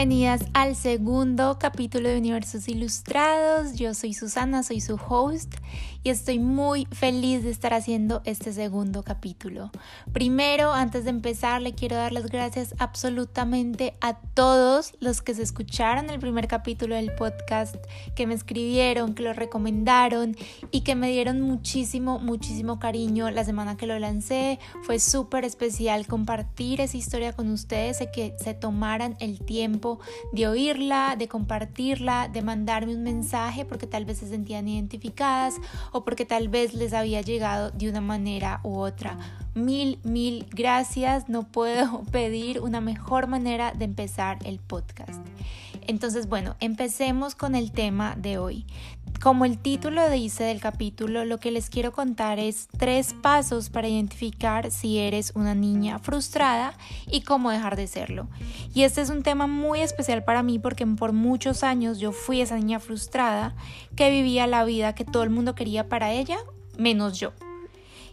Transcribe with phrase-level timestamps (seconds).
[0.00, 3.74] bienvenidas al segundo capítulo de Universos Ilustrados.
[3.74, 5.56] Yo soy Susana, soy su host
[6.02, 9.70] y estoy muy feliz de estar haciendo este segundo capítulo.
[10.12, 15.42] Primero, antes de empezar, le quiero dar las gracias absolutamente a todos los que se
[15.42, 17.76] escucharon el primer capítulo del podcast,
[18.14, 20.34] que me escribieron, que lo recomendaron
[20.70, 24.58] y que me dieron muchísimo, muchísimo cariño la semana que lo lancé.
[24.82, 29.89] Fue súper especial compartir esa historia con ustedes, de que se tomaran el tiempo
[30.32, 35.54] de oírla, de compartirla, de mandarme un mensaje porque tal vez se sentían identificadas
[35.92, 39.18] o porque tal vez les había llegado de una manera u otra.
[39.54, 41.28] Mil, mil gracias.
[41.28, 45.20] No puedo pedir una mejor manera de empezar el podcast.
[45.86, 48.66] Entonces, bueno, empecemos con el tema de hoy.
[49.22, 53.86] Como el título dice del capítulo, lo que les quiero contar es tres pasos para
[53.86, 56.72] identificar si eres una niña frustrada
[57.06, 58.28] y cómo dejar de serlo.
[58.72, 62.40] Y este es un tema muy especial para mí porque por muchos años yo fui
[62.40, 63.54] esa niña frustrada
[63.94, 66.38] que vivía la vida que todo el mundo quería para ella,
[66.78, 67.34] menos yo.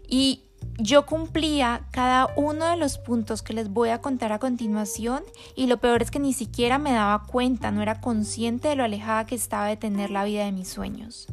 [0.10, 0.42] Y
[0.78, 5.24] yo cumplía cada uno de los puntos que les voy a contar a continuación
[5.56, 8.84] y lo peor es que ni siquiera me daba cuenta, no era consciente de lo
[8.84, 11.28] alejada que estaba de tener la vida de mis sueños.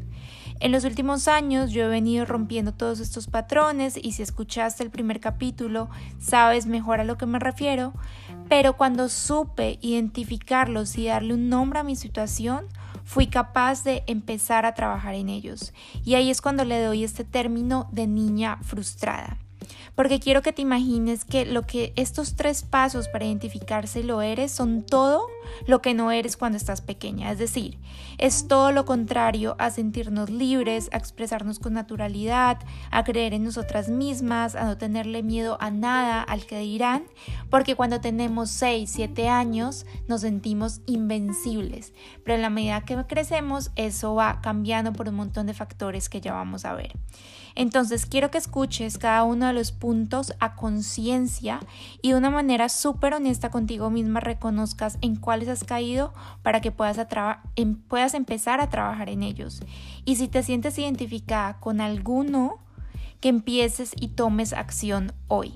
[0.61, 4.91] En los últimos años yo he venido rompiendo todos estos patrones y si escuchaste el
[4.91, 7.93] primer capítulo sabes mejor a lo que me refiero,
[8.49, 12.67] pero cuando supe identificarlos y darle un nombre a mi situación,
[13.05, 15.73] fui capaz de empezar a trabajar en ellos.
[16.05, 19.44] Y ahí es cuando le doy este término de niña frustrada
[19.95, 24.53] porque quiero que te imagines que lo que estos tres pasos para identificarse lo eres
[24.53, 25.27] son todo
[25.67, 27.79] lo que no eres cuando estás pequeña, es decir,
[28.19, 32.59] es todo lo contrario a sentirnos libres, a expresarnos con naturalidad,
[32.91, 37.05] a creer en nosotras mismas, a no tenerle miedo a nada, al que dirán,
[37.51, 41.93] porque cuando tenemos 6, 7 años nos sentimos invencibles,
[42.25, 46.21] pero en la medida que crecemos eso va cambiando por un montón de factores que
[46.21, 46.93] ya vamos a ver.
[47.55, 51.61] Entonces quiero que escuches cada uno de los puntos a conciencia
[52.03, 56.73] y de una manera súper honesta contigo misma reconozcas en cuáles has caído para que
[56.73, 56.99] puedas,
[57.57, 59.61] em, puedas empezar a trabajar en ellos.
[60.05, 62.59] Y si te sientes identificada con alguno,
[63.21, 65.55] que empieces y tomes acción hoy.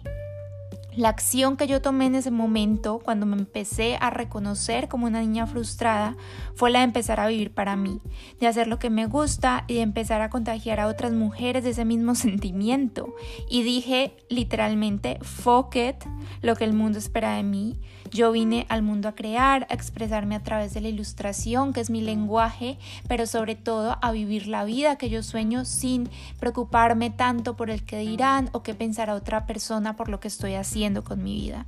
[0.99, 5.21] La acción que yo tomé en ese momento, cuando me empecé a reconocer como una
[5.21, 6.17] niña frustrada,
[6.57, 8.01] fue la de empezar a vivir para mí,
[8.41, 11.71] de hacer lo que me gusta y de empezar a contagiar a otras mujeres de
[11.71, 13.15] ese mismo sentimiento.
[13.49, 16.05] Y dije literalmente, fuck it,
[16.43, 17.79] lo que el mundo espera de mí.
[18.11, 21.91] Yo vine al mundo a crear, a expresarme a través de la ilustración, que es
[21.91, 26.09] mi lenguaje, pero sobre todo a vivir la vida que yo sueño sin
[26.39, 30.55] preocuparme tanto por el que dirán o qué pensará otra persona por lo que estoy
[30.55, 31.67] haciendo con mi vida.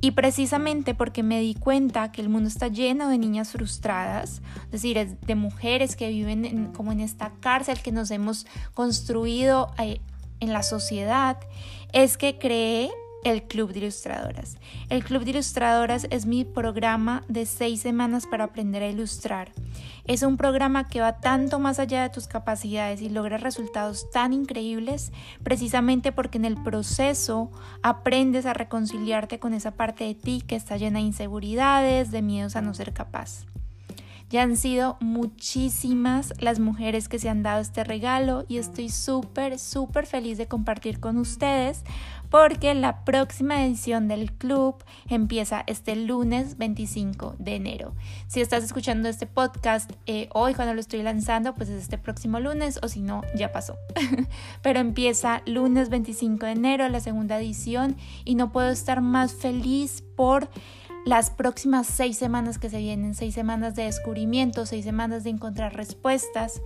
[0.00, 4.70] Y precisamente porque me di cuenta que el mundo está lleno de niñas frustradas, es
[4.70, 10.00] decir, de mujeres que viven como en esta cárcel que nos hemos construido eh,
[10.40, 11.38] en la sociedad,
[11.92, 12.90] es que creé
[13.24, 14.56] el Club de Ilustradoras.
[14.88, 19.52] El Club de Ilustradoras es mi programa de seis semanas para aprender a ilustrar.
[20.04, 24.32] Es un programa que va tanto más allá de tus capacidades y logra resultados tan
[24.32, 25.12] increíbles
[25.44, 27.50] precisamente porque en el proceso
[27.82, 32.56] aprendes a reconciliarte con esa parte de ti que está llena de inseguridades, de miedos
[32.56, 33.46] a no ser capaz.
[34.32, 39.58] Ya han sido muchísimas las mujeres que se han dado este regalo y estoy súper,
[39.58, 41.84] súper feliz de compartir con ustedes
[42.32, 47.94] porque la próxima edición del club empieza este lunes 25 de enero.
[48.26, 52.40] Si estás escuchando este podcast eh, hoy cuando lo estoy lanzando, pues es este próximo
[52.40, 53.76] lunes o si no, ya pasó.
[54.62, 60.02] Pero empieza lunes 25 de enero la segunda edición y no puedo estar más feliz
[60.16, 60.48] por
[61.04, 65.76] las próximas seis semanas que se vienen, seis semanas de descubrimiento, seis semanas de encontrar
[65.76, 66.62] respuestas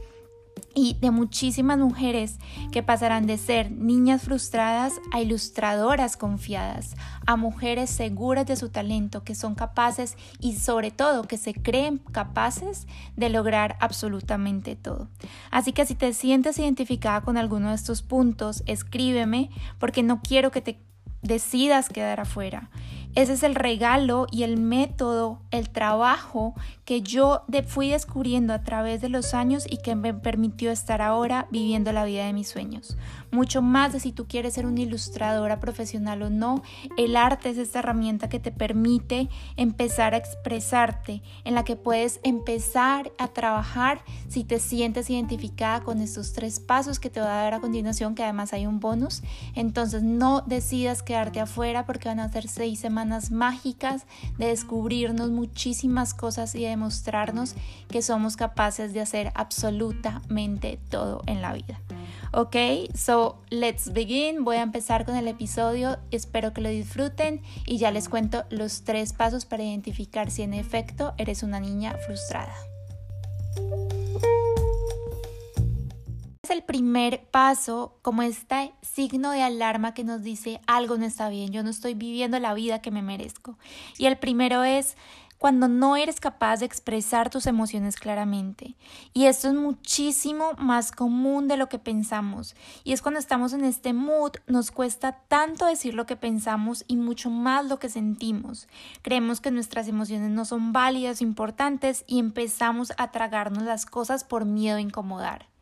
[0.74, 2.38] y de muchísimas mujeres
[2.70, 6.96] que pasarán de ser niñas frustradas a ilustradoras confiadas,
[7.26, 11.98] a mujeres seguras de su talento, que son capaces y sobre todo que se creen
[12.12, 12.86] capaces
[13.16, 15.08] de lograr absolutamente todo.
[15.50, 20.50] Así que si te sientes identificada con alguno de estos puntos, escríbeme porque no quiero
[20.50, 20.78] que te
[21.22, 22.70] decidas quedar afuera.
[23.16, 26.52] Ese es el regalo y el método, el trabajo
[26.84, 31.48] que yo fui descubriendo a través de los años y que me permitió estar ahora
[31.50, 32.98] viviendo la vida de mis sueños.
[33.30, 36.62] Mucho más de si tú quieres ser una ilustradora profesional o no,
[36.98, 42.20] el arte es esta herramienta que te permite empezar a expresarte, en la que puedes
[42.22, 47.32] empezar a trabajar si te sientes identificada con estos tres pasos que te voy a
[47.32, 49.22] dar a continuación, que además hay un bonus.
[49.54, 54.06] Entonces no decidas quedarte afuera porque van a ser seis semanas mágicas
[54.38, 57.54] de descubrirnos muchísimas cosas y de demostrarnos
[57.88, 61.80] que somos capaces de hacer absolutamente todo en la vida.
[62.32, 62.56] Ok,
[62.94, 64.44] so let's begin.
[64.44, 65.98] Voy a empezar con el episodio.
[66.10, 70.52] Espero que lo disfruten y ya les cuento los tres pasos para identificar si en
[70.52, 72.54] efecto eres una niña frustrada.
[76.46, 81.28] Es el primer paso, como este signo de alarma que nos dice algo no está
[81.28, 83.58] bien, yo no estoy viviendo la vida que me merezco.
[83.98, 84.96] Y el primero es
[85.38, 88.76] cuando no eres capaz de expresar tus emociones claramente.
[89.12, 92.54] Y esto es muchísimo más común de lo que pensamos.
[92.84, 96.94] Y es cuando estamos en este mood, nos cuesta tanto decir lo que pensamos y
[96.94, 98.68] mucho más lo que sentimos.
[99.02, 104.22] Creemos que nuestras emociones no son válidas o importantes y empezamos a tragarnos las cosas
[104.22, 105.55] por miedo a incomodar.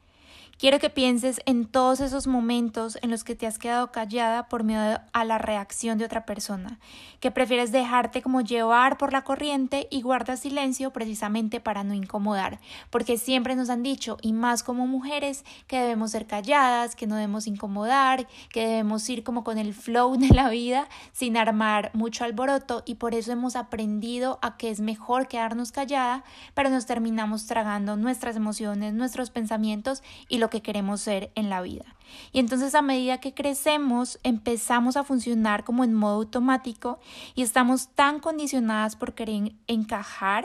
[0.57, 4.63] Quiero que pienses en todos esos momentos en los que te has quedado callada por
[4.63, 6.79] miedo a la reacción de otra persona,
[7.19, 12.61] que prefieres dejarte como llevar por la corriente y guardas silencio precisamente para no incomodar,
[12.91, 17.17] porque siempre nos han dicho, y más como mujeres, que debemos ser calladas, que no
[17.17, 22.23] debemos incomodar, que debemos ir como con el flow de la vida sin armar mucho
[22.23, 26.23] alboroto y por eso hemos aprendido a que es mejor quedarnos callada,
[26.55, 31.63] pero nos terminamos tragando nuestras emociones, nuestros pensamientos y lo que queremos ser en la
[31.63, 31.97] vida.
[32.31, 37.01] Y entonces a medida que crecemos empezamos a funcionar como en modo automático
[37.35, 40.45] y estamos tan condicionadas por querer encajar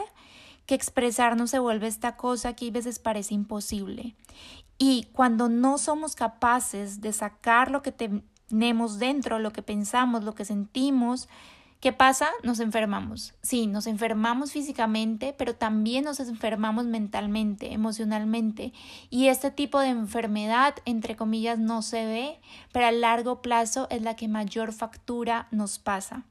[0.64, 4.14] que expresarnos se vuelve esta cosa que a veces parece imposible.
[4.78, 10.34] Y cuando no somos capaces de sacar lo que tenemos dentro, lo que pensamos, lo
[10.34, 11.28] que sentimos,
[11.80, 12.28] ¿Qué pasa?
[12.42, 13.32] Nos enfermamos.
[13.40, 18.74] Sí, nos enfermamos físicamente, pero también nos enfermamos mentalmente, emocionalmente.
[19.08, 22.40] Y este tipo de enfermedad, entre comillas, no se ve,
[22.70, 26.26] pero a largo plazo es la que mayor factura nos pasa.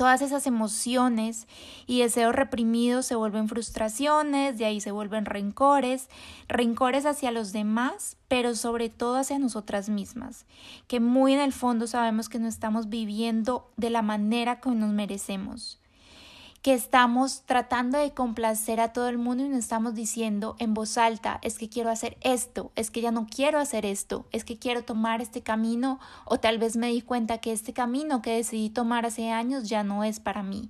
[0.00, 1.46] Todas esas emociones
[1.86, 6.08] y deseos reprimidos se vuelven frustraciones, de ahí se vuelven rencores,
[6.48, 10.46] rencores hacia los demás, pero sobre todo hacia nosotras mismas,
[10.86, 14.90] que muy en el fondo sabemos que no estamos viviendo de la manera que nos
[14.90, 15.79] merecemos
[16.62, 20.98] que estamos tratando de complacer a todo el mundo y nos estamos diciendo en voz
[20.98, 24.58] alta, es que quiero hacer esto, es que ya no quiero hacer esto, es que
[24.58, 28.68] quiero tomar este camino o tal vez me di cuenta que este camino que decidí
[28.68, 30.68] tomar hace años ya no es para mí.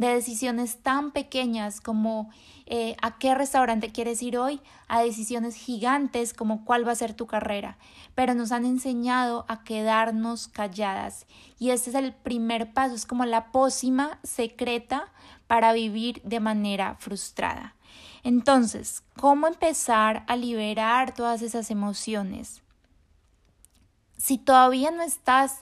[0.00, 2.30] De decisiones tan pequeñas como
[2.64, 7.12] eh, a qué restaurante quieres ir hoy, a decisiones gigantes como cuál va a ser
[7.12, 7.76] tu carrera,
[8.14, 11.26] pero nos han enseñado a quedarnos calladas
[11.58, 15.12] y este es el primer paso, es como la pócima secreta
[15.46, 17.76] para vivir de manera frustrada.
[18.22, 22.62] Entonces, ¿cómo empezar a liberar todas esas emociones?
[24.16, 25.60] Si todavía no estás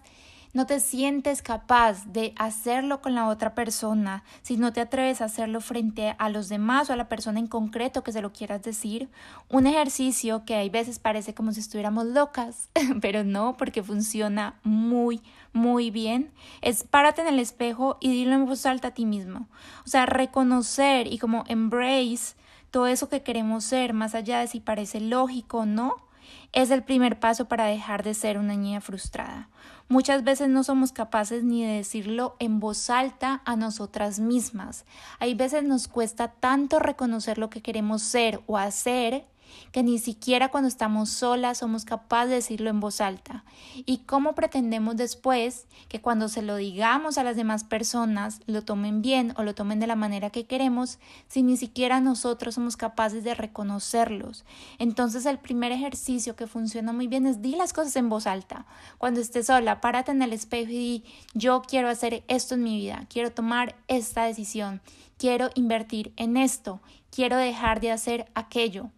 [0.52, 5.26] no te sientes capaz de hacerlo con la otra persona, si no te atreves a
[5.26, 8.62] hacerlo frente a los demás o a la persona en concreto que se lo quieras
[8.62, 9.08] decir,
[9.48, 15.22] un ejercicio que hay veces parece como si estuviéramos locas, pero no, porque funciona muy,
[15.52, 19.48] muy bien, es párate en el espejo y dilo en voz alta a ti mismo.
[19.84, 22.36] O sea, reconocer y como embrace
[22.70, 26.07] todo eso que queremos ser, más allá de si parece lógico o no,
[26.52, 29.48] es el primer paso para dejar de ser una niña frustrada.
[29.88, 34.84] Muchas veces no somos capaces ni de decirlo en voz alta a nosotras mismas.
[35.19, 39.24] Hay veces nos cuesta tanto reconocer lo que queremos ser o hacer
[39.72, 43.44] que ni siquiera cuando estamos solas somos capaces de decirlo en voz alta.
[43.74, 49.02] ¿Y cómo pretendemos después que cuando se lo digamos a las demás personas lo tomen
[49.02, 53.24] bien o lo tomen de la manera que queremos si ni siquiera nosotros somos capaces
[53.24, 54.44] de reconocerlos?
[54.78, 58.67] Entonces el primer ejercicio que funciona muy bien es di las cosas en voz alta.
[58.98, 62.76] Cuando estés sola, párate en el espejo y di yo quiero hacer esto en mi
[62.76, 64.81] vida, quiero tomar esta decisión,
[65.19, 68.90] quiero invertir en esto, quiero dejar de hacer aquello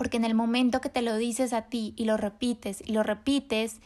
[0.00, 3.02] porque en el momento que te lo dices a ti y lo repites y lo
[3.02, 3.82] repites,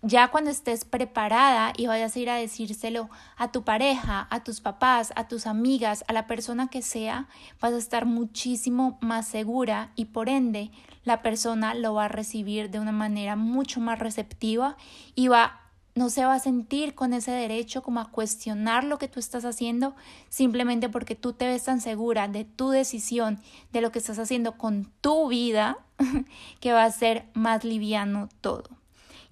[0.00, 4.60] ya cuando estés preparada y vayas a ir a decírselo a tu pareja, a tus
[4.60, 7.26] papás, a tus amigas, a la persona que sea,
[7.60, 10.70] vas a estar muchísimo más segura y por ende
[11.02, 14.76] la persona lo va a recibir de una manera mucho más receptiva
[15.16, 15.65] y va
[15.96, 19.44] no se va a sentir con ese derecho como a cuestionar lo que tú estás
[19.46, 19.96] haciendo
[20.28, 23.40] simplemente porque tú te ves tan segura de tu decisión,
[23.72, 25.78] de lo que estás haciendo con tu vida,
[26.60, 28.68] que va a ser más liviano todo.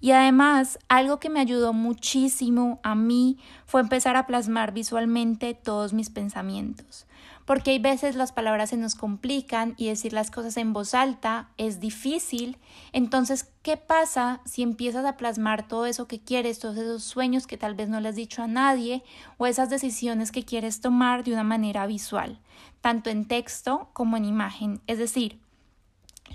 [0.01, 5.93] Y además, algo que me ayudó muchísimo a mí fue empezar a plasmar visualmente todos
[5.93, 7.05] mis pensamientos.
[7.45, 11.49] Porque hay veces las palabras se nos complican y decir las cosas en voz alta
[11.57, 12.57] es difícil.
[12.91, 17.57] Entonces, ¿qué pasa si empiezas a plasmar todo eso que quieres, todos esos sueños que
[17.57, 19.03] tal vez no le has dicho a nadie
[19.37, 22.39] o esas decisiones que quieres tomar de una manera visual,
[22.81, 24.81] tanto en texto como en imagen?
[24.87, 25.39] Es decir,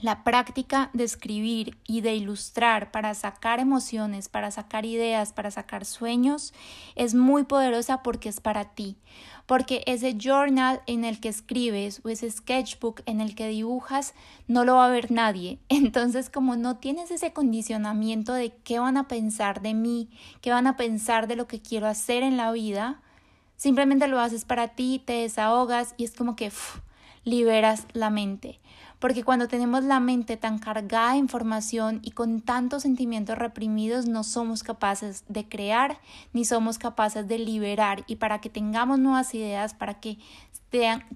[0.03, 5.85] la práctica de escribir y de ilustrar para sacar emociones, para sacar ideas, para sacar
[5.85, 6.55] sueños
[6.95, 8.97] es muy poderosa porque es para ti.
[9.45, 14.15] Porque ese journal en el que escribes o ese sketchbook en el que dibujas
[14.47, 15.59] no lo va a ver nadie.
[15.69, 20.09] Entonces como no tienes ese condicionamiento de qué van a pensar de mí,
[20.41, 23.03] qué van a pensar de lo que quiero hacer en la vida,
[23.57, 26.51] simplemente lo haces para ti, te desahogas y es como que
[27.25, 28.61] liberas la mente
[29.01, 34.23] porque cuando tenemos la mente tan cargada de información y con tantos sentimientos reprimidos no
[34.23, 35.99] somos capaces de crear
[36.35, 38.05] ni somos capaces de liberar.
[38.07, 40.19] Y para que tengamos nuevas ideas, para que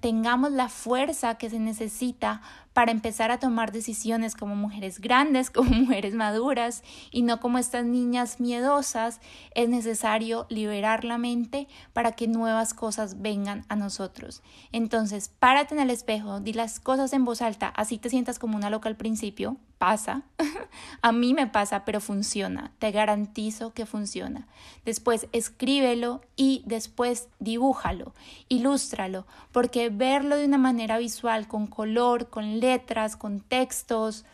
[0.01, 2.41] tengamos la fuerza que se necesita
[2.75, 7.85] para empezar a tomar decisiones como mujeres grandes, como mujeres maduras y no como estas
[7.85, 9.21] niñas miedosas,
[9.55, 14.43] es necesario liberar la mente para que nuevas cosas vengan a nosotros.
[14.73, 18.57] Entonces, párate en el espejo, di las cosas en voz alta, así te sientas como
[18.57, 20.23] una loca al principio, pasa,
[21.01, 24.47] a mí me pasa, pero funciona, te garantizo que funciona.
[24.85, 28.13] Después escríbelo y después dibújalo,
[28.49, 34.25] ilústralo, porque verlo de una manera visual, con color, con letras, con textos,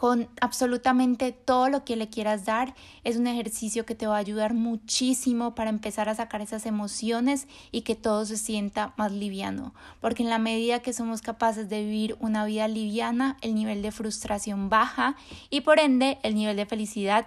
[0.00, 2.74] con absolutamente todo lo que le quieras dar.
[3.04, 7.46] Es un ejercicio que te va a ayudar muchísimo para empezar a sacar esas emociones
[7.70, 9.74] y que todo se sienta más liviano.
[10.00, 13.92] Porque en la medida que somos capaces de vivir una vida liviana, el nivel de
[13.92, 15.16] frustración baja
[15.50, 17.26] y por ende el nivel de felicidad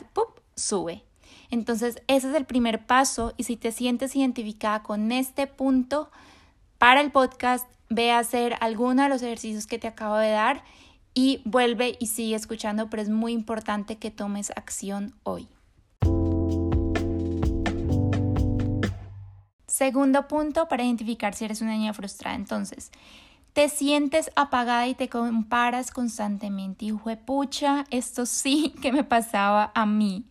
[0.56, 1.04] sube.
[1.52, 6.10] Entonces ese es el primer paso y si te sientes identificada con este punto
[6.80, 10.64] para el podcast, ve a hacer alguno de los ejercicios que te acabo de dar
[11.14, 15.48] y vuelve y sigue escuchando, pero es muy importante que tomes acción hoy.
[19.68, 22.36] Segundo punto para identificar si eres una niña frustrada.
[22.36, 22.92] Entonces,
[23.54, 26.86] te sientes apagada y te comparas constantemente.
[26.86, 26.92] Y
[27.26, 30.26] pucha, esto sí que me pasaba a mí.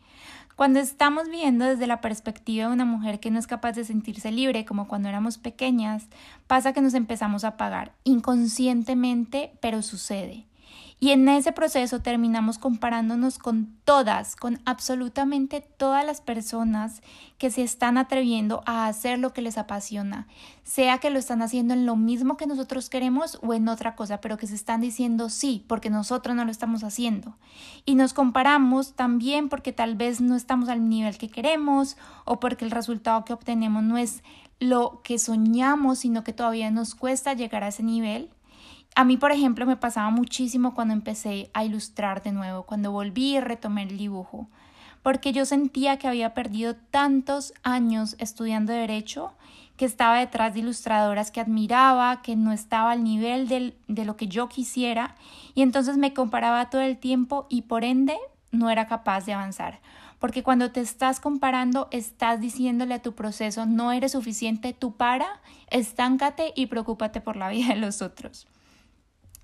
[0.55, 4.31] Cuando estamos viendo desde la perspectiva de una mujer que no es capaz de sentirse
[4.31, 6.07] libre, como cuando éramos pequeñas,
[6.47, 10.47] pasa que nos empezamos a apagar inconscientemente, pero sucede.
[11.03, 17.03] Y en ese proceso terminamos comparándonos con todas, con absolutamente todas las personas
[17.39, 20.29] que se están atreviendo a hacer lo que les apasiona,
[20.63, 24.21] sea que lo están haciendo en lo mismo que nosotros queremos o en otra cosa,
[24.21, 27.37] pero que se están diciendo sí, porque nosotros no lo estamos haciendo.
[27.85, 32.65] Y nos comparamos también porque tal vez no estamos al nivel que queremos o porque
[32.65, 34.23] el resultado que obtenemos no es
[34.61, 38.31] lo que soñamos, sino que todavía nos cuesta llegar a ese nivel
[38.95, 43.37] a mí, por ejemplo, me pasaba muchísimo cuando empecé a ilustrar de nuevo, cuando volví
[43.37, 44.49] y retomé el dibujo,
[45.03, 49.33] porque yo sentía que había perdido tantos años estudiando derecho
[49.77, 54.29] que estaba detrás de ilustradoras que admiraba, que no estaba al nivel de lo que
[54.29, 55.17] yo quisiera,
[55.55, 58.17] y entonces me comparaba todo el tiempo y por ende
[58.51, 59.81] no era capaz de avanzar.
[60.19, 65.41] Porque cuando te estás comparando, estás diciéndole a tu proceso, no eres suficiente, tú para,
[65.71, 68.47] estáncate y preocúpate por la vida de los otros.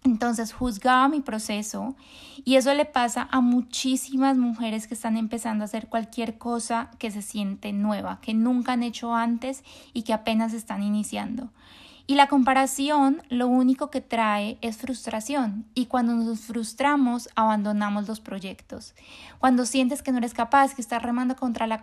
[0.04, 1.96] Entonces juzgaba mi proceso
[2.44, 7.10] y eso le pasa a muchísimas mujeres que están empezando a hacer cualquier cosa que
[7.10, 11.50] se siente nueva, que nunca han hecho antes y que apenas están iniciando.
[12.10, 18.20] Y la comparación lo único que trae es frustración y cuando nos frustramos abandonamos los
[18.20, 18.94] proyectos.
[19.40, 21.82] Cuando sientes que no eres capaz, que estás remando contra la,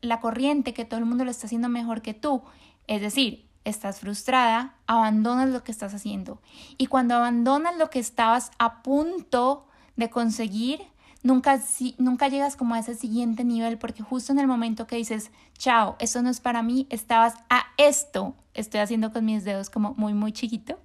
[0.00, 2.42] la corriente, que todo el mundo lo está haciendo mejor que tú,
[2.86, 6.40] es decir, estás frustrada, abandonas lo que estás haciendo.
[6.78, 10.80] Y cuando abandonas lo que estabas a punto de conseguir,
[11.22, 11.60] nunca,
[11.98, 15.96] nunca llegas como a ese siguiente nivel porque justo en el momento que dices, chao,
[15.98, 20.14] eso no es para mí, estabas a esto, estoy haciendo con mis dedos como muy,
[20.14, 20.78] muy chiquito,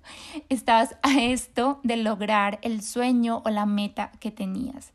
[0.50, 4.92] estabas a esto de lograr el sueño o la meta que tenías.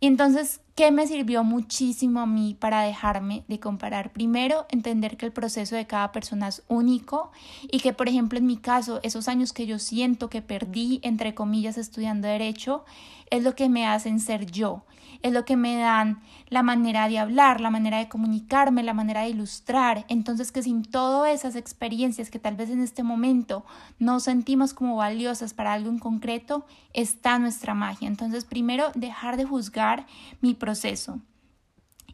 [0.00, 4.12] Y entonces, ¿qué me sirvió muchísimo a mí para dejarme de comparar?
[4.12, 7.30] Primero, entender que el proceso de cada persona es único
[7.70, 11.34] y que, por ejemplo, en mi caso, esos años que yo siento que perdí, entre
[11.34, 12.84] comillas, estudiando derecho,
[13.32, 14.84] es lo que me hacen ser yo,
[15.22, 19.22] es lo que me dan la manera de hablar, la manera de comunicarme, la manera
[19.22, 20.04] de ilustrar.
[20.08, 23.64] Entonces que sin todas esas experiencias que tal vez en este momento
[23.98, 28.06] no sentimos como valiosas para algo en concreto, está nuestra magia.
[28.06, 30.06] Entonces primero dejar de juzgar
[30.42, 31.20] mi proceso.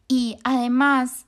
[0.09, 1.27] Y además,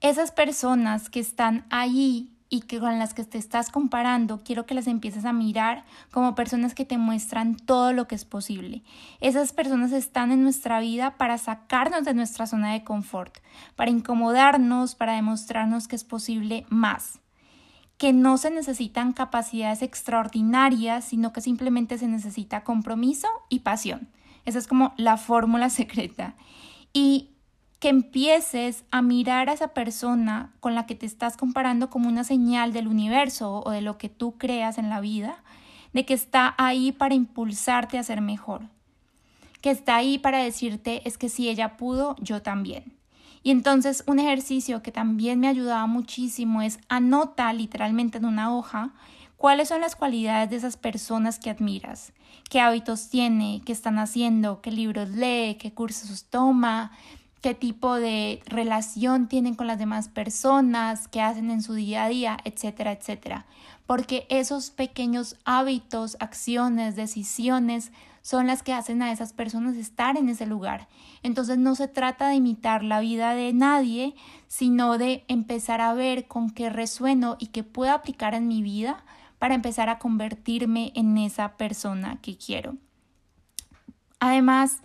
[0.00, 4.72] esas personas que están ahí y que con las que te estás comparando, quiero que
[4.72, 8.82] las empieces a mirar como personas que te muestran todo lo que es posible.
[9.20, 13.36] Esas personas están en nuestra vida para sacarnos de nuestra zona de confort,
[13.76, 17.20] para incomodarnos, para demostrarnos que es posible más
[17.98, 24.08] que no se necesitan capacidades extraordinarias, sino que simplemente se necesita compromiso y pasión.
[24.44, 26.34] Esa es como la fórmula secreta.
[26.92, 27.30] Y
[27.80, 32.24] que empieces a mirar a esa persona con la que te estás comparando como una
[32.24, 35.42] señal del universo o de lo que tú creas en la vida,
[35.92, 38.62] de que está ahí para impulsarte a ser mejor,
[39.60, 42.96] que está ahí para decirte es que si ella pudo, yo también.
[43.42, 48.94] Y entonces un ejercicio que también me ayudaba muchísimo es anota literalmente en una hoja
[49.36, 52.12] cuáles son las cualidades de esas personas que admiras,
[52.48, 56.92] qué hábitos tiene, qué están haciendo, qué libros lee, qué cursos toma,
[57.44, 62.08] qué tipo de relación tienen con las demás personas, qué hacen en su día a
[62.08, 63.44] día, etcétera, etcétera.
[63.86, 70.30] Porque esos pequeños hábitos, acciones, decisiones son las que hacen a esas personas estar en
[70.30, 70.88] ese lugar.
[71.22, 74.14] Entonces no se trata de imitar la vida de nadie,
[74.48, 79.04] sino de empezar a ver con qué resueno y qué puedo aplicar en mi vida
[79.44, 82.78] para empezar a convertirme en esa persona que quiero.
[84.18, 84.78] Además,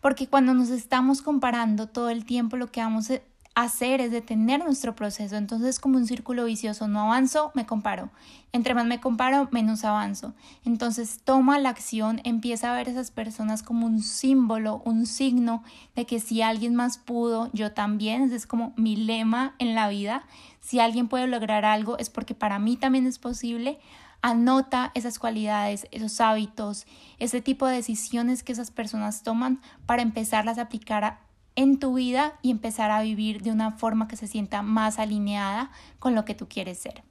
[0.00, 3.20] porque cuando nos estamos comparando todo el tiempo lo que vamos a
[3.54, 8.08] hacer es detener nuestro proceso, entonces es como un círculo vicioso, no avanzo, me comparo,
[8.52, 10.32] entre más me comparo, menos avanzo,
[10.64, 15.62] entonces toma la acción, empieza a ver esas personas como un símbolo, un signo
[15.94, 19.90] de que si alguien más pudo, yo también, ese es como mi lema en la
[19.90, 20.24] vida,
[20.70, 23.80] si alguien puede lograr algo es porque para mí también es posible,
[24.22, 26.86] Anota esas cualidades, esos hábitos,
[27.18, 31.18] ese tipo de decisiones que esas personas toman para empezarlas a aplicar
[31.56, 35.72] en tu vida y empezar a vivir de una forma que se sienta más alineada
[35.98, 37.02] con lo que tú quieres ser.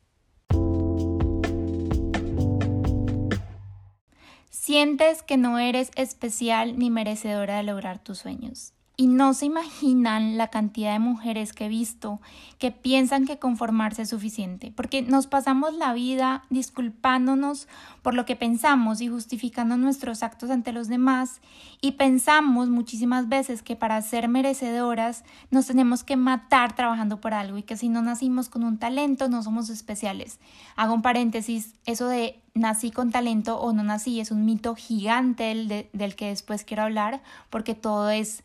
[4.50, 8.74] Sientes que no eres especial ni merecedora de lograr tus sueños.
[9.00, 12.20] Y no se imaginan la cantidad de mujeres que he visto
[12.58, 17.70] que piensan que conformarse es suficiente, porque nos pasamos la vida disculpándonos
[18.02, 21.40] por lo que pensamos y justificando nuestros actos ante los demás
[21.80, 27.58] y pensamos muchísimas veces que para ser merecedoras nos tenemos que matar trabajando por algo
[27.58, 30.40] y que si no nacimos con un talento no somos especiales.
[30.76, 35.44] Hago un paréntesis, eso de nací con talento o no nací es un mito gigante
[35.44, 38.44] del, del que después quiero hablar porque todo es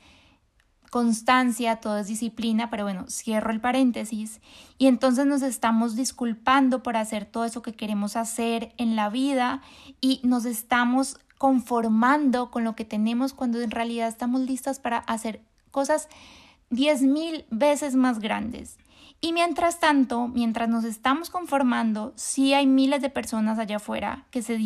[0.94, 4.40] constancia, todo es disciplina, pero bueno, cierro el paréntesis
[4.78, 9.61] y entonces nos estamos disculpando por hacer todo eso que queremos hacer en la vida
[10.00, 15.42] y nos estamos conformando con lo que tenemos cuando en realidad estamos listas para hacer
[15.72, 16.09] cosas
[16.70, 18.78] diez mil veces más grandes.
[19.20, 24.42] Y mientras tanto, mientras nos estamos conformando, sí hay miles de personas allá afuera que
[24.42, 24.57] se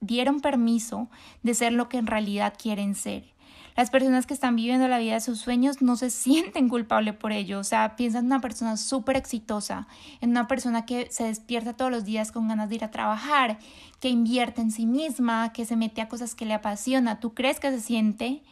[0.00, 1.08] dieron permiso
[1.42, 3.31] de ser lo que en realidad quieren ser.
[3.76, 7.32] Las personas que están viviendo la vida de sus sueños no se sienten culpables por
[7.32, 9.86] ello, o sea, piensan en una persona súper exitosa,
[10.20, 13.58] en una persona que se despierta todos los días con ganas de ir a trabajar,
[14.00, 17.20] que invierte en sí misma, que se mete a cosas que le apasiona.
[17.20, 18.42] ¿Tú crees que se siente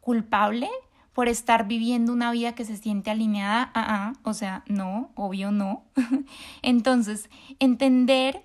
[0.00, 0.68] culpable?
[1.12, 5.50] por estar viviendo una vida que se siente alineada, ah, ah, o sea, no, obvio
[5.50, 5.84] no.
[6.62, 7.28] Entonces,
[7.58, 8.44] entender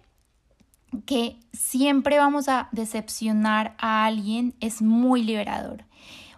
[1.05, 5.85] que siempre vamos a decepcionar a alguien es muy liberador.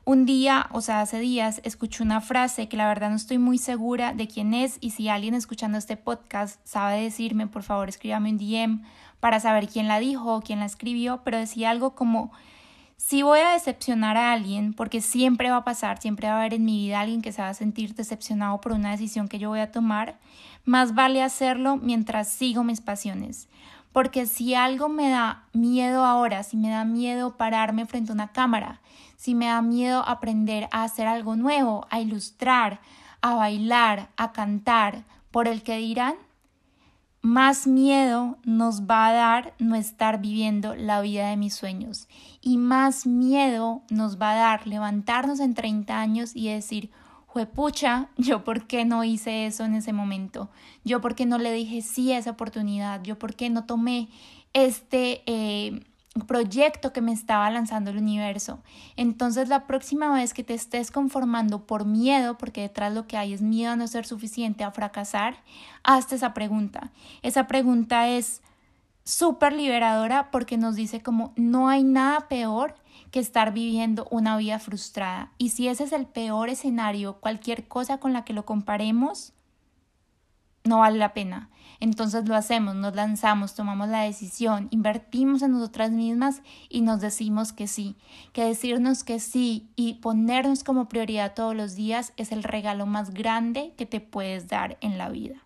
[0.08, 3.58] Un día, o sea, hace días, escuché una frase que la verdad no estoy muy
[3.58, 8.30] segura de quién es y si alguien escuchando este podcast sabe decirme, por favor escríbame
[8.30, 8.84] un DM
[9.20, 12.32] para saber quién la dijo o quién la escribió, pero decía algo como,
[12.96, 16.54] si voy a decepcionar a alguien, porque siempre va a pasar, siempre va a haber
[16.54, 19.50] en mi vida alguien que se va a sentir decepcionado por una decisión que yo
[19.50, 20.20] voy a tomar,
[20.64, 23.50] más vale hacerlo mientras sigo mis pasiones.
[23.92, 28.32] Porque si algo me da miedo ahora, si me da miedo pararme frente a una
[28.32, 28.80] cámara,
[29.18, 32.80] si me da miedo aprender a hacer algo nuevo, a ilustrar,
[33.22, 36.16] a bailar, a cantar, por el que dirán,
[37.22, 42.08] más miedo nos va a dar no estar viviendo la vida de mis sueños.
[42.42, 46.92] Y más miedo nos va a dar levantarnos en 30 años y decir,
[47.26, 50.50] juepucha, yo por qué no hice eso en ese momento,
[50.86, 54.10] yo por qué no le dije sí a esa oportunidad, yo por qué no tomé
[54.54, 55.24] este...
[55.26, 55.84] Eh,
[56.26, 58.60] proyecto que me estaba lanzando el universo.
[58.96, 63.34] Entonces la próxima vez que te estés conformando por miedo, porque detrás lo que hay
[63.34, 65.38] es miedo a no ser suficiente, a fracasar,
[65.84, 66.92] hazte esa pregunta.
[67.22, 68.42] Esa pregunta es
[69.04, 72.76] súper liberadora porque nos dice como no hay nada peor
[73.12, 75.32] que estar viviendo una vida frustrada.
[75.38, 79.34] Y si ese es el peor escenario, cualquier cosa con la que lo comparemos,
[80.68, 81.50] no vale la pena.
[81.80, 87.54] Entonces lo hacemos, nos lanzamos, tomamos la decisión, invertimos en nosotras mismas y nos decimos
[87.54, 87.96] que sí,
[88.34, 93.14] que decirnos que sí y ponernos como prioridad todos los días es el regalo más
[93.14, 95.44] grande que te puedes dar en la vida.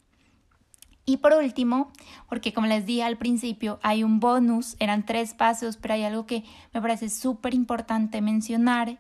[1.06, 1.92] Y por último,
[2.30, 6.26] porque como les dije al principio, hay un bonus, eran tres pasos, pero hay algo
[6.26, 8.98] que me parece súper importante mencionar,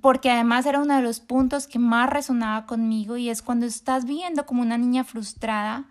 [0.00, 4.04] porque además era uno de los puntos que más resonaba conmigo y es cuando estás
[4.04, 5.84] viviendo como una niña frustrada,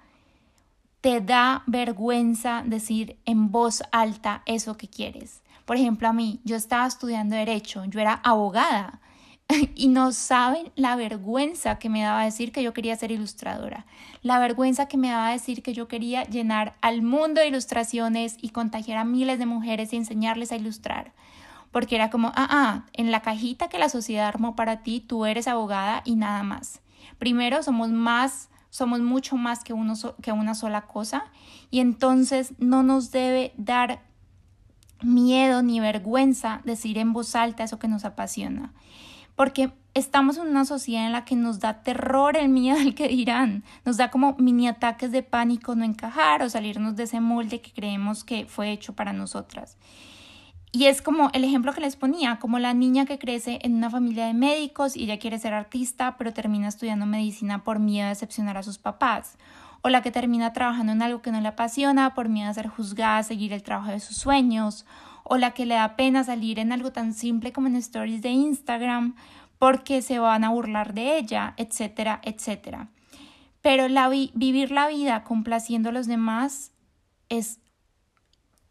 [1.01, 5.41] te da vergüenza decir en voz alta eso que quieres.
[5.65, 8.99] Por ejemplo, a mí, yo estaba estudiando derecho, yo era abogada
[9.75, 13.85] y no saben la vergüenza que me daba decir que yo quería ser ilustradora,
[14.21, 18.49] la vergüenza que me daba decir que yo quería llenar al mundo de ilustraciones y
[18.49, 21.13] contagiar a miles de mujeres y enseñarles a ilustrar.
[21.73, 25.25] Porque era como, ah, ah, en la cajita que la sociedad armó para ti, tú
[25.25, 26.79] eres abogada y nada más.
[27.17, 31.25] Primero, somos más somos mucho más que, uno que una sola cosa
[31.69, 34.01] y entonces no nos debe dar
[35.03, 38.73] miedo ni vergüenza decir en voz alta eso que nos apasiona.
[39.35, 43.07] Porque estamos en una sociedad en la que nos da terror el miedo al que
[43.07, 47.61] dirán, nos da como mini ataques de pánico no encajar o salirnos de ese molde
[47.61, 49.77] que creemos que fue hecho para nosotras.
[50.75, 53.91] Y es como el ejemplo que les ponía, como la niña que crece en una
[53.91, 58.09] familia de médicos y ella quiere ser artista, pero termina estudiando medicina por miedo a
[58.09, 59.37] decepcionar a sus papás.
[59.83, 62.69] O la que termina trabajando en algo que no le apasiona por miedo a ser
[62.69, 64.87] juzgada, a seguir el trabajo de sus sueños.
[65.23, 68.29] O la que le da pena salir en algo tan simple como en stories de
[68.29, 69.13] Instagram
[69.59, 72.87] porque se van a burlar de ella, etcétera, etcétera.
[73.61, 73.85] Pero
[74.33, 76.71] vivir la vida complaciendo a los demás
[77.29, 77.59] es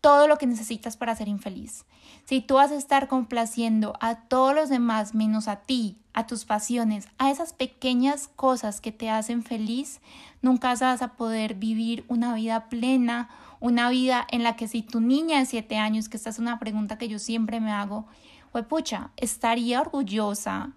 [0.00, 1.86] todo lo que necesitas para ser infeliz.
[2.24, 6.44] Si tú vas a estar complaciendo a todos los demás menos a ti, a tus
[6.44, 10.00] pasiones, a esas pequeñas cosas que te hacen feliz,
[10.40, 13.28] nunca vas a poder vivir una vida plena,
[13.60, 16.58] una vida en la que si tu niña de siete años, que esta es una
[16.58, 18.06] pregunta que yo siempre me hago,
[18.68, 20.72] pucha, estaría orgullosa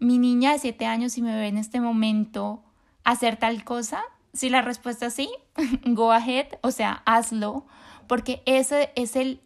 [0.00, 2.62] mi niña de siete años si me ve en este momento
[3.04, 4.02] hacer tal cosa?
[4.32, 5.30] Si la respuesta es sí,
[5.84, 7.66] go ahead, o sea, hazlo,
[8.06, 9.40] porque ese es el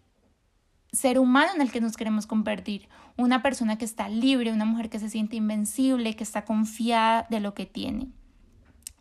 [0.95, 4.91] ser humano en el que nos queremos convertir, una persona que está libre, una mujer
[4.91, 8.09] que se siente invencible, que está confiada de lo que tiene.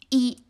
[0.09, 0.43] Y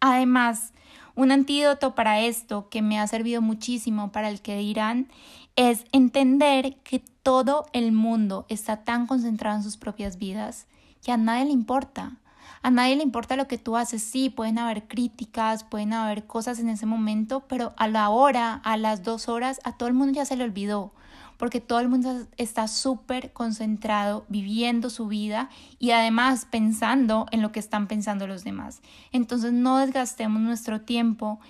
[0.00, 0.72] además,
[1.16, 5.08] un antídoto para esto que me ha servido muchísimo para el que dirán
[5.56, 10.66] es entender que todo el mundo está tan concentrado en sus propias vidas
[11.02, 12.16] que a nadie le importa.
[12.64, 16.58] A nadie le importa lo que tú haces, sí, pueden haber críticas, pueden haber cosas
[16.58, 20.14] en ese momento, pero a la hora, a las dos horas, a todo el mundo
[20.14, 20.90] ya se le olvidó,
[21.36, 27.52] porque todo el mundo está súper concentrado viviendo su vida y además pensando en lo
[27.52, 28.80] que están pensando los demás.
[29.12, 31.40] Entonces no desgastemos nuestro tiempo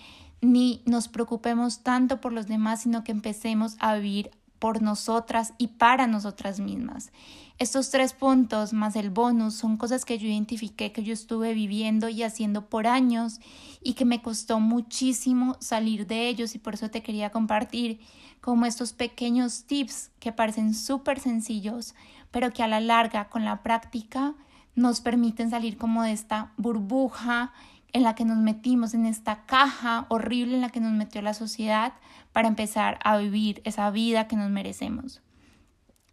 [0.40, 4.32] ni nos preocupemos tanto por los demás, sino que empecemos a vivir
[4.64, 7.12] por nosotras y para nosotras mismas.
[7.58, 12.08] Estos tres puntos más el bonus son cosas que yo identifiqué que yo estuve viviendo
[12.08, 13.40] y haciendo por años
[13.82, 18.00] y que me costó muchísimo salir de ellos y por eso te quería compartir
[18.40, 21.94] como estos pequeños tips que parecen súper sencillos
[22.30, 24.32] pero que a la larga con la práctica
[24.74, 27.52] nos permiten salir como de esta burbuja
[27.94, 31.32] en la que nos metimos, en esta caja horrible en la que nos metió la
[31.32, 31.94] sociedad
[32.32, 35.22] para empezar a vivir esa vida que nos merecemos.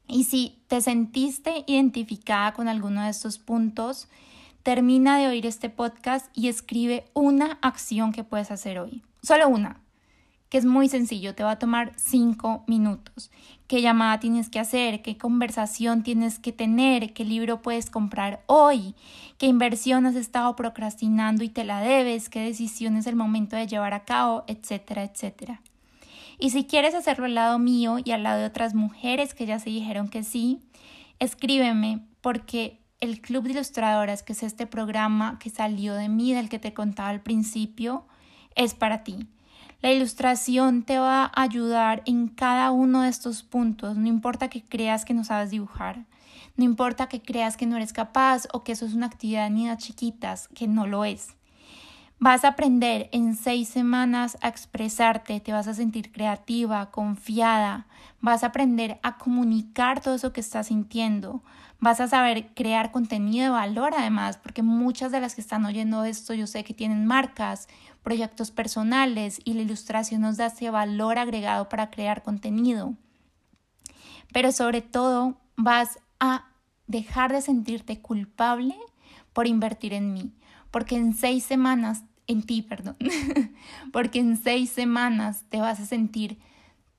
[0.08, 4.08] Y si te sentiste identificada con alguno de estos puntos,
[4.64, 9.04] termina de oír este podcast y escribe una acción que puedes hacer hoy.
[9.24, 9.81] Solo una
[10.52, 13.32] que es muy sencillo, te va a tomar cinco minutos.
[13.68, 15.02] ¿Qué llamada tienes que hacer?
[15.02, 17.14] ¿Qué conversación tienes que tener?
[17.14, 18.94] ¿Qué libro puedes comprar hoy?
[19.38, 22.28] ¿Qué inversión has estado procrastinando y te la debes?
[22.28, 24.44] ¿Qué decisión es el momento de llevar a cabo?
[24.48, 25.62] Etcétera, etcétera.
[26.38, 29.58] Y si quieres hacerlo al lado mío y al lado de otras mujeres que ya
[29.58, 30.60] se dijeron que sí,
[31.20, 36.50] escríbeme porque el Club de Ilustradoras, que es este programa que salió de mí, del
[36.50, 38.06] que te contaba al principio,
[38.56, 39.30] es para ti.
[39.82, 44.64] La ilustración te va a ayudar en cada uno de estos puntos, no importa que
[44.64, 46.06] creas que no sabes dibujar,
[46.56, 49.50] no importa que creas que no eres capaz o que eso es una actividad de
[49.50, 51.36] niñas chiquitas, que no lo es.
[52.24, 57.88] Vas a aprender en seis semanas a expresarte, te vas a sentir creativa, confiada,
[58.20, 61.42] vas a aprender a comunicar todo eso que estás sintiendo,
[61.80, 66.04] vas a saber crear contenido de valor además, porque muchas de las que están oyendo
[66.04, 67.68] esto yo sé que tienen marcas
[68.04, 72.94] proyectos personales y la ilustración nos da ese valor agregado para crear contenido.
[74.32, 76.50] Pero sobre todo vas a
[76.86, 78.76] dejar de sentirte culpable
[79.34, 80.36] por invertir en mí,
[80.70, 82.96] porque en seis semanas, en ti, perdón,
[83.94, 86.38] porque en seis semanas te vas a sentir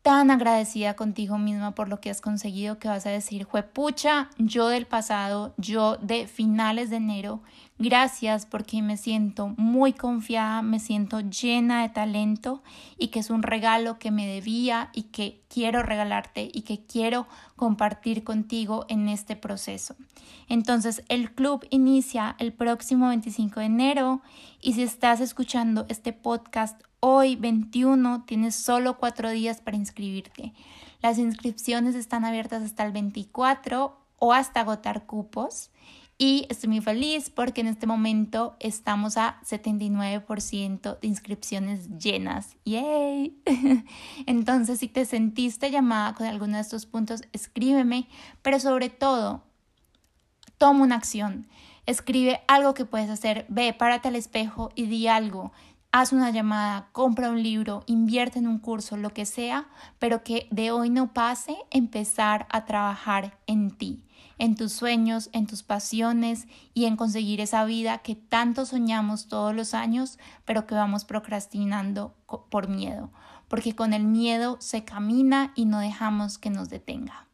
[0.03, 4.69] tan agradecida contigo misma por lo que has conseguido que vas a decir, pucha, yo
[4.69, 7.41] del pasado, yo de finales de enero,
[7.79, 12.63] gracias porque me siento muy confiada, me siento llena de talento
[12.99, 17.27] y que es un regalo que me debía y que quiero regalarte y que quiero
[17.57, 19.97] compartir contigo en este proceso.
[20.49, 24.23] Entonces, el club inicia el próximo 25 de enero
[24.61, 30.53] y si estás escuchando este podcast Hoy, 21, tienes solo cuatro días para inscribirte.
[31.03, 35.73] Las inscripciones están abiertas hasta el 24 o hasta agotar cupos.
[36.25, 42.55] Y estoy muy feliz porque en este momento estamos a 79% de inscripciones llenas.
[42.65, 43.43] ¡Yay!
[44.27, 48.07] Entonces, si te sentiste llamada con alguno de estos puntos, escríbeme,
[48.41, 49.43] pero sobre todo,
[50.59, 51.49] toma una acción.
[51.87, 53.45] Escribe algo que puedes hacer.
[53.49, 55.51] Ve, párate al espejo y di algo
[55.93, 60.49] haz una llamada, compra un libro, invierte en un curso, lo que sea, pero que
[60.51, 64.03] de hoy no pase empezar a trabajar en ti,
[64.43, 69.55] en tus sueños, en tus pasiones y en conseguir esa vida que tanto soñamos todos
[69.55, 72.17] los años, pero que vamos procrastinando
[72.51, 73.13] por miedo,
[73.47, 77.29] porque con el miedo se camina y no dejamos que nos detenga.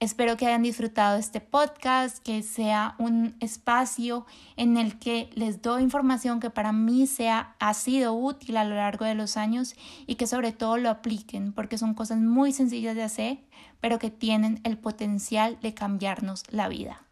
[0.00, 4.26] Espero que hayan disfrutado este podcast, que sea un espacio
[4.56, 8.74] en el que les doy información que para mí sea, ha sido útil a lo
[8.74, 9.74] largo de los años
[10.06, 13.38] y que sobre todo lo apliquen, porque son cosas muy sencillas de hacer,
[13.80, 17.04] pero que tienen el potencial de cambiarnos la vida.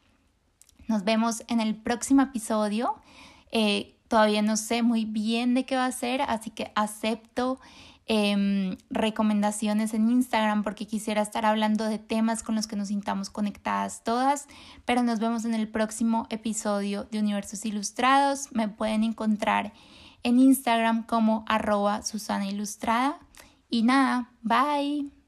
[0.88, 2.96] Nos vemos en el próximo episodio.
[3.52, 7.60] Eh, todavía no sé muy bien de qué va a ser, así que acepto
[8.06, 13.30] Em, recomendaciones en Instagram porque quisiera estar hablando de temas con los que nos sintamos
[13.30, 14.48] conectadas todas,
[14.84, 18.48] pero nos vemos en el próximo episodio de Universos Ilustrados.
[18.52, 19.72] Me pueden encontrar
[20.24, 23.18] en Instagram como arroba Susana Ilustrada.
[23.70, 25.21] Y nada, bye.